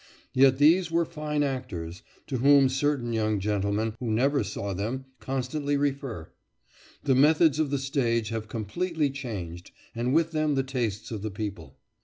[0.33, 5.77] Yet these were fine actors, to whom certain young gentlemen, who never saw them, constantly
[5.77, 6.31] refer.
[7.03, 11.29] The methods of the stage have completely changed, and with them the tastes of the
[11.29, 11.77] people.